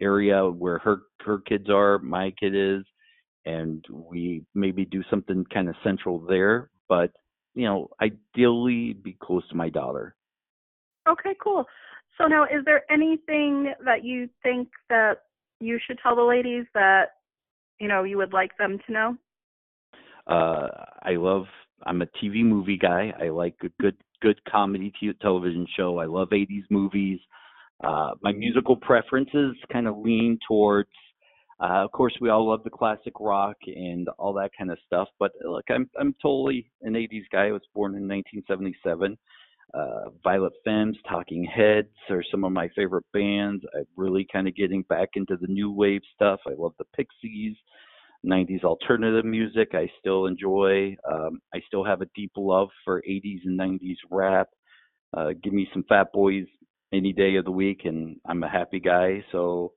[0.00, 2.84] area where her her kids are, my kid is,
[3.44, 6.70] and we maybe do something kind of central there.
[6.88, 7.12] But
[7.54, 10.14] you know, ideally be close to my daughter.
[11.08, 11.64] Okay, cool.
[12.18, 15.22] So now, is there anything that you think that
[15.60, 17.12] you should tell the ladies that
[17.78, 19.16] you know you would like them to know?
[20.26, 20.68] Uh,
[21.02, 21.44] I love.
[21.84, 23.12] I'm a TV movie guy.
[23.20, 25.98] I like a good good comedy t- television show.
[25.98, 27.20] I love 80s movies.
[27.82, 30.90] Uh, my musical preferences kind of lean towards.
[31.60, 35.08] Uh, of course, we all love the classic rock and all that kind of stuff.
[35.18, 37.46] But look, I'm I'm totally an 80s guy.
[37.48, 39.16] I was born in 1977
[39.74, 43.64] uh, Violent Femmes, Talking Heads are some of my favorite bands.
[43.74, 46.40] I'm really kind of getting back into the new wave stuff.
[46.46, 47.56] I love the Pixies,
[48.24, 49.70] 90s alternative music.
[49.74, 50.96] I still enjoy.
[51.10, 54.48] Um, I still have a deep love for 80s and 90s rap.
[55.16, 56.46] Uh, give me some Fat Boys
[56.92, 59.24] any day of the week, and I'm a happy guy.
[59.32, 59.72] So,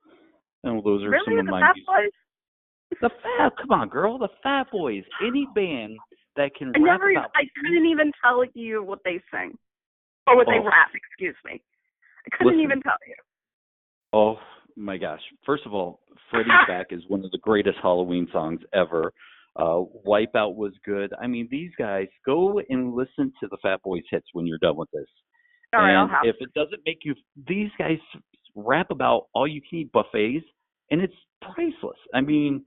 [0.64, 1.24] you know, those are really?
[1.26, 1.60] some of the my.
[1.60, 3.00] Fat Boys?
[3.00, 5.04] The Fat, come on, girl, the Fat Boys.
[5.24, 5.96] Any band
[6.36, 7.30] that can I never, about.
[7.34, 9.56] I couldn't even tell you what they sing.
[10.26, 10.52] Or what oh.
[10.52, 10.90] they rap?
[10.94, 11.62] Excuse me.
[12.26, 13.14] I couldn't Listen, even tell you.
[14.12, 14.36] Oh
[14.76, 15.20] my gosh!
[15.46, 19.12] First of all, "Freddy's Back" is one of the greatest Halloween songs ever.
[19.56, 21.12] Uh, Wipeout was good.
[21.20, 24.76] I mean, these guys go and listen to the Fat Boys hits when you're done
[24.76, 25.06] with this.
[25.72, 27.14] All right, if it doesn't make you,
[27.46, 27.98] these guys
[28.54, 30.44] rap about all you can eat buffets,
[30.90, 31.98] and it's priceless.
[32.14, 32.64] I mean,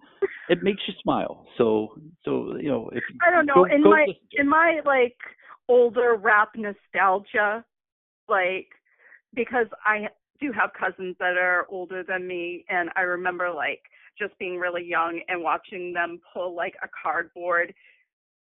[0.50, 1.46] it makes you smile.
[1.58, 5.18] So, so you know, if I don't know go, in go my in my like
[5.68, 7.64] older rap nostalgia,
[8.30, 8.68] like
[9.34, 10.08] because I
[10.40, 13.82] do have cousins that are older than me, and I remember like
[14.18, 17.74] just being really young and watching them pull like a cardboard,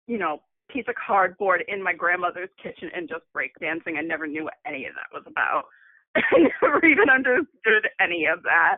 [0.07, 3.97] you know, piece of cardboard in my grandmother's kitchen and just break dancing.
[3.97, 5.65] I never knew what any of that was about.
[6.15, 8.77] I never even understood any of that.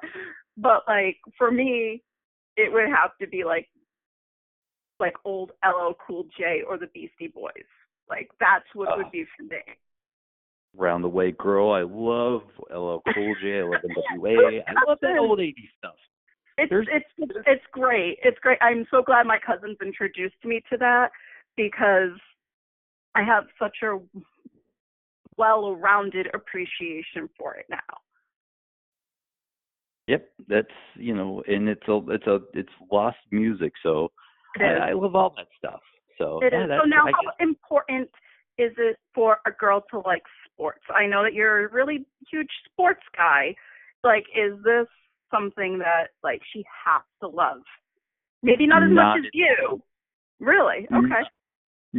[0.58, 2.04] But like for me,
[2.56, 3.68] it would have to be like
[5.00, 7.52] like old LL Cool J or the Beastie Boys.
[8.10, 9.62] Like that's what uh, would be for me.
[10.76, 11.72] Round the Way Girl.
[11.72, 13.60] I love LL Cool J.
[13.60, 13.82] I love
[14.18, 14.62] NWA.
[14.68, 15.96] I love that old '80s stuff.
[16.58, 18.18] It's There's, it's it's great.
[18.24, 18.58] It's great.
[18.62, 21.12] I'm so glad my cousins introduced me to that
[21.58, 22.18] because
[23.16, 23.98] I have such a
[25.38, 27.78] well-rounded appreciation for it now.
[30.08, 34.10] Yep, that's you know, and it's a it's a it's lost music, so
[34.58, 35.82] I, I love all that stuff.
[36.18, 36.70] So it yeah, is.
[36.82, 38.10] So now, how important
[38.58, 40.84] is it for a girl to like sports?
[40.96, 43.54] I know that you're a really huge sports guy.
[44.04, 44.88] Like, is this
[45.30, 47.62] something that like she has to love?
[48.44, 49.82] Maybe not as not much as you.
[50.40, 50.88] Really?
[50.94, 51.28] Okay.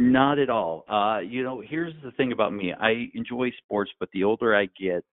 [0.01, 0.85] Not at all.
[0.89, 2.73] Uh, you know, here's the thing about me.
[2.73, 5.03] I enjoy sports, but the older I get,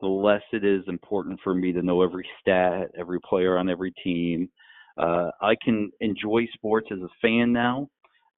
[0.00, 3.92] the less it is important for me to know every stat, every player on every
[4.04, 4.48] team.
[4.96, 7.88] Uh, I can enjoy sports as a fan now,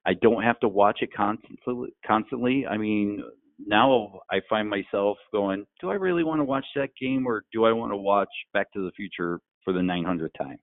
[0.05, 1.89] I don't have to watch it constantly.
[2.05, 2.65] Constantly.
[2.65, 3.23] I mean,
[3.63, 7.65] now I find myself going, do I really want to watch that game or do
[7.65, 10.57] I want to watch Back to the Future for the 900th time?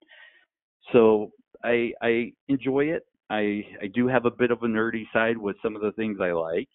[0.93, 1.31] So
[1.63, 3.05] I I enjoy it.
[3.31, 6.19] I I do have a bit of a nerdy side with some of the things
[6.21, 6.69] I like.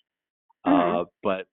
[0.65, 1.01] Mm-hmm.
[1.01, 1.45] Uh, but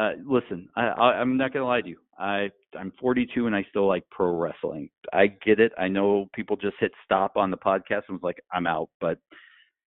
[0.00, 1.98] uh, listen, I, I I'm not gonna lie to you.
[2.18, 4.90] I I'm 42 and I still like pro wrestling.
[5.12, 5.72] I get it.
[5.78, 9.18] I know people just hit stop on the podcast and was like, I'm out, but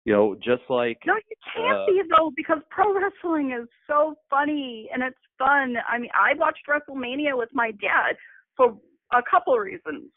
[0.04, 4.14] you know, just like no, you can't uh, be though because pro wrestling is so
[4.28, 5.76] funny and it's fun.
[5.88, 8.16] I mean, I watched WrestleMania with my dad
[8.56, 8.76] for
[9.12, 10.10] a couple of reasons.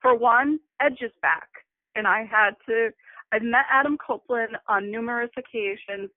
[0.00, 1.48] For one, Edge is back,
[1.94, 2.90] and I had to.
[3.32, 6.10] I've met Adam Copeland on numerous occasions.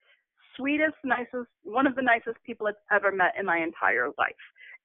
[0.57, 4.36] Sweetest, nicest, one of the nicest people I've ever met in my entire life,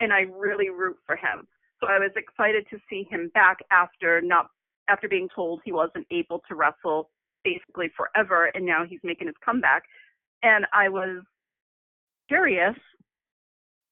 [0.00, 1.46] and I really root for him.
[1.80, 4.48] So I was excited to see him back after not
[4.88, 7.10] after being told he wasn't able to wrestle
[7.44, 9.84] basically forever, and now he's making his comeback.
[10.42, 11.22] And I was
[12.28, 12.74] curious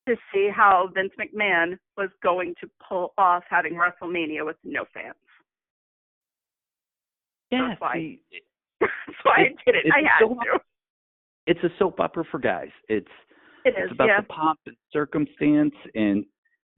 [0.09, 5.15] to see how Vince McMahon was going to pull off having WrestleMania with no fans.
[7.51, 8.19] Yeah, that's why,
[8.81, 8.93] that's
[9.23, 9.93] why it, I did it.
[9.93, 10.61] I had soap, to.
[11.47, 12.71] It's a soap opera for guys.
[12.89, 13.07] It's
[13.65, 14.21] it is, it's about yeah.
[14.21, 16.25] the pomp and circumstance and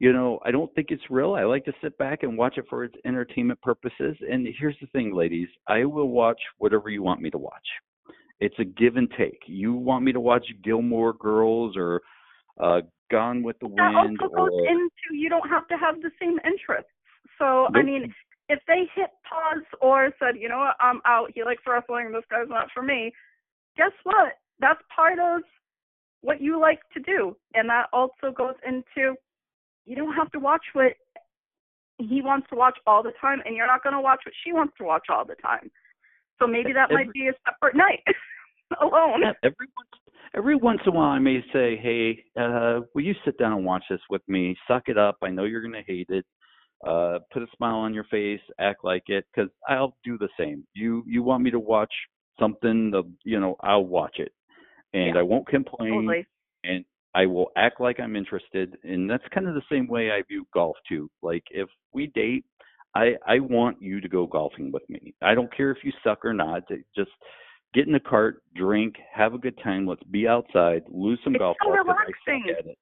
[0.01, 1.35] you know, I don't think it's real.
[1.35, 4.17] I like to sit back and watch it for its entertainment purposes.
[4.27, 7.67] And here's the thing, ladies, I will watch whatever you want me to watch.
[8.41, 9.41] It's a give and take.
[9.47, 12.01] You want me to watch Gilmore Girls or
[12.61, 16.01] uh Gone with the that Wind also goes or into you don't have to have
[16.01, 16.93] the same interests.
[17.39, 18.15] So I mean,
[18.51, 21.31] if they hit pause or said, you know what, I'm out.
[21.33, 22.11] He likes wrestling.
[22.13, 23.13] This guy's not for me.
[23.77, 24.33] Guess what?
[24.59, 25.43] That's part of
[26.23, 29.15] what you like to do, and that also goes into
[29.87, 30.93] you don't have to watch what
[31.99, 34.53] he wants to watch all the time, and you're not going to watch what she
[34.53, 35.71] wants to watch all the time.
[36.39, 38.03] So maybe that Every- might be a separate night
[38.81, 39.23] alone.
[39.23, 39.89] Yeah, every once
[40.35, 43.65] every once in a while I may say, Hey, uh, will you sit down and
[43.65, 44.57] watch this with me?
[44.69, 45.17] Suck it up.
[45.23, 46.25] I know you're gonna hate it.
[46.87, 50.67] Uh, put a smile on your face, act like it, because I'll do the same.
[50.75, 51.93] You you want me to watch
[52.39, 54.33] something, the you know, I'll watch it,
[54.95, 56.27] and Yeah, I won't complain, Totally.
[56.65, 58.79] and I will act like I'm interested.
[58.83, 61.11] And that's kind of the same way I view golf too.
[61.23, 62.47] Like if we date,
[62.95, 65.15] I I want you to go golfing with me.
[65.21, 66.63] I don't care if you suck or not.
[66.97, 67.11] Just
[67.75, 69.87] get in the cart, drink, have a good time.
[69.87, 72.75] Let's be outside, lose some It's golf so balls 'cause I relaxing.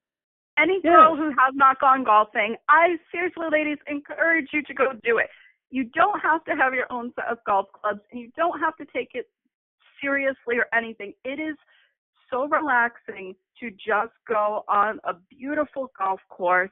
[0.58, 0.72] Suck at it.
[0.72, 5.18] any girl who has not gone golfing, I seriously, ladies, encourage you to go do
[5.18, 5.28] it.
[5.70, 8.76] You don't have to have your own set of golf clubs, and you don't have
[8.76, 9.28] to take it
[10.02, 11.12] seriously or anything.
[11.24, 11.56] It is
[12.30, 16.70] so relaxing to just go on a beautiful golf course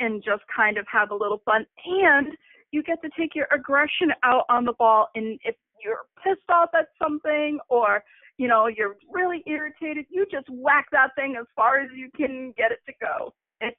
[0.00, 1.66] and just kind of have a little fun.
[1.84, 2.28] And
[2.70, 5.08] you get to take your aggression out on the ball.
[5.14, 5.54] And if
[5.84, 8.02] you're pissed off at something or
[8.38, 12.52] you know, you're really irritated, you just whack that thing as far as you can
[12.56, 13.32] get it to go.
[13.60, 13.76] It's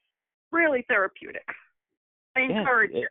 [0.51, 1.45] really therapeutic.
[2.36, 3.10] I Yeah, encourage it- it.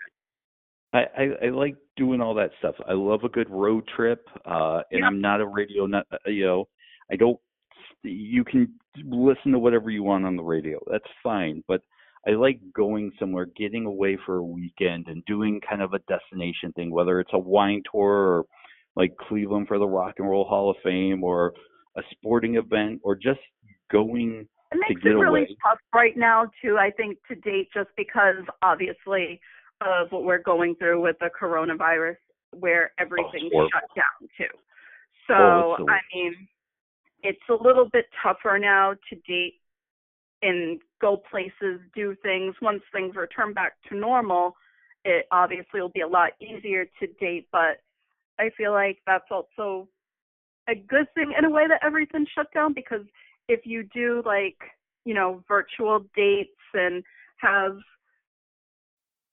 [0.94, 2.74] I, I I like doing all that stuff.
[2.86, 5.06] I love a good road trip, uh, and Yeah.
[5.06, 6.06] I'm not a radio nut.
[6.12, 6.68] uh, You know,
[7.10, 7.40] I don't.
[8.02, 10.78] You can listen to whatever you want on the radio.
[10.90, 11.82] That's fine, but
[12.26, 16.72] I like going somewhere, getting away for a weekend, and doing kind of a destination
[16.74, 18.46] thing, whether it's a wine tour or
[18.96, 21.52] like Cleveland for the Rock and Roll Hall of Fame, or
[21.96, 23.40] a sporting event, or just
[23.90, 25.56] going It makes get it really away.
[25.66, 29.40] tough right now too, I think, to date just because obviously
[29.80, 32.16] of what we're going through with the coronavirus
[32.52, 33.70] where everything's horrible.
[33.72, 34.56] shut down too.
[35.26, 36.48] So Oh, so- I mean
[37.24, 39.54] it's a little bit tougher now to date
[40.42, 42.54] and go places, do things.
[42.60, 44.56] Once things return back to normal,
[45.04, 47.78] it obviously will be a lot easier to date, but
[48.42, 49.88] I feel like that's also
[50.68, 53.04] a good thing in a way that everything shut down because
[53.48, 54.58] if you do like,
[55.04, 57.02] you know, virtual dates and
[57.38, 57.76] have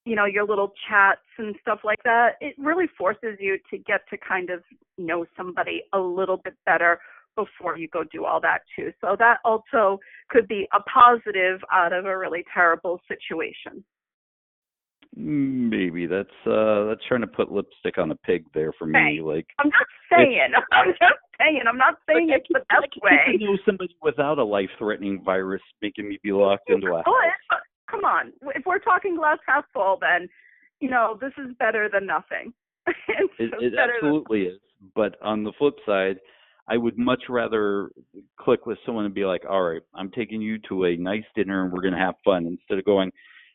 [0.05, 4.01] you know, your little chats and stuff like that, it really forces you to get
[4.09, 4.61] to kind of
[4.97, 6.99] know somebody a little bit better
[7.35, 8.91] before you go do all that too.
[9.01, 9.99] So that also
[10.29, 13.83] could be a positive out of a really terrible situation.
[15.15, 19.17] Maybe that's uh that's trying to put lipstick on a pig there for me.
[19.17, 20.51] Hey, Like I'm not saying.
[20.71, 21.01] I'm just
[21.39, 21.61] saying.
[21.67, 23.37] I'm not saying Like, it's the I best can way.
[23.37, 27.59] to know somebody without a life-threatening virus making me be locked into a house.
[27.89, 28.31] come on.
[28.55, 30.29] If we're talking glass half full, then
[30.79, 32.53] you know this is better than nothing.
[33.07, 34.59] It, it better than absolutely is.
[34.95, 36.17] But on the flip side,
[36.67, 37.89] I would much rather
[38.39, 41.63] click with someone and be like, "All right, I'm taking you to a nice dinner
[41.63, 43.11] and we're gonna have fun," instead of going,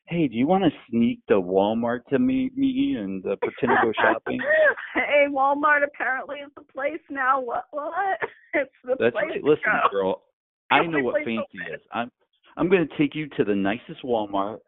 [0.07, 3.87] "Hey, do you want to sneak to Walmart to meet me and uh, pretend to
[3.87, 4.41] go shopping?"
[4.95, 7.41] hey, Walmart apparently is the place now.
[7.41, 7.65] What?
[7.71, 8.19] What?
[8.57, 9.43] It's the That's place right.
[9.43, 9.89] Listen, go.
[9.91, 10.23] girl,
[10.71, 11.75] I know what fancy open.
[11.75, 11.81] is.
[11.93, 12.09] I'm
[12.57, 14.59] I'm going to take you to the nicest Walmart.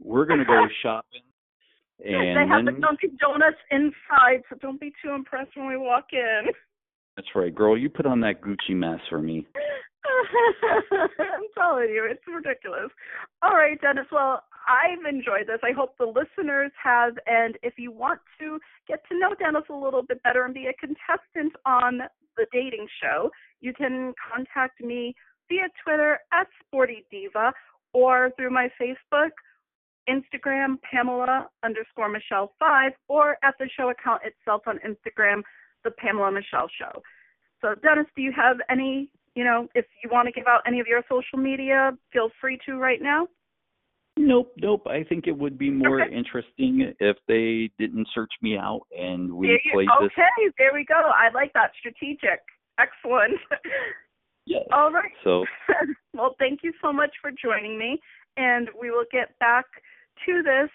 [0.00, 1.20] We're going to go shopping,
[2.02, 5.76] and they have then the Dunkin' Donuts inside, so don't be too impressed when we
[5.76, 6.46] walk in.
[7.16, 7.76] that's right, girl.
[7.76, 9.46] You put on that Gucci mask for me.
[10.04, 12.90] I'm telling you, it's ridiculous.
[13.42, 14.06] All right, Dennis.
[14.12, 15.60] Well, I've enjoyed this.
[15.62, 17.14] I hope the listeners have.
[17.26, 20.66] And if you want to get to know Dennis a little bit better and be
[20.66, 22.00] a contestant on
[22.36, 23.30] the dating show,
[23.60, 25.14] you can contact me
[25.48, 27.52] via Twitter at Sporty Diva
[27.92, 29.30] or through my Facebook,
[30.08, 35.42] Instagram, Pamela underscore Michelle five, or at the show account itself on Instagram,
[35.84, 37.02] the Pamela Michelle Show.
[37.60, 40.80] So, Dennis, do you have any, you know, if you want to give out any
[40.80, 43.26] of your social media, feel free to right now.
[44.16, 44.86] Nope, nope.
[44.86, 46.14] I think it would be more Okay.
[46.14, 50.12] interesting if they didn't search me out and we There you- played this.
[50.12, 50.94] okay, there we go.
[50.94, 51.72] I like that.
[51.78, 52.40] Strategic.
[52.78, 53.40] Excellent.
[54.46, 54.64] Yes.
[54.72, 55.10] All right.
[55.24, 55.46] So
[56.12, 57.98] well, thank you so much for joining me,
[58.36, 59.64] and we will get back
[60.26, 60.68] to this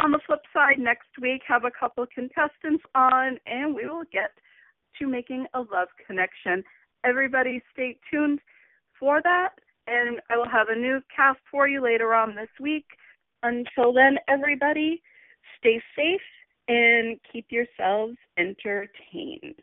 [0.00, 1.40] on the flip side next week.
[1.48, 4.32] Have a couple contestants on, and we will get
[4.98, 6.62] to making a love connection.
[7.04, 8.40] Everybody, stay tuned
[8.98, 9.50] for that,
[9.86, 12.86] and I will have a new cast for you later on this week.
[13.42, 15.02] Until then, everybody,
[15.58, 16.20] stay safe
[16.68, 19.54] and keep yourselves entertained.